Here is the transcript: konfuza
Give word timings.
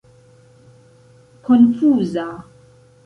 konfuza 1.45 2.27